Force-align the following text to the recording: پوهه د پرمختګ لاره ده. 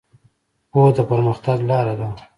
پوهه 0.71 0.91
د 0.95 0.97
پرمختګ 1.11 1.57
لاره 1.69 1.93
ده. 1.99 2.07